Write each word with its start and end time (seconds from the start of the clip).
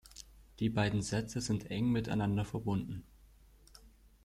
Die 0.57 0.69
beiden 0.71 1.03
Sätze 1.03 1.41
sind 1.41 1.69
eng 1.69 1.91
miteinander 1.91 2.43
verbunden. 2.43 3.03